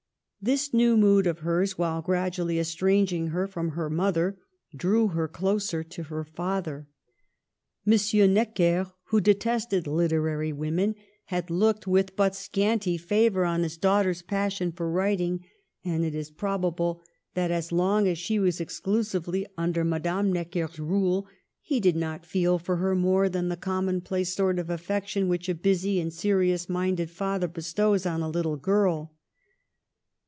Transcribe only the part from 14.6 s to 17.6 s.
for writing, and it is probable that,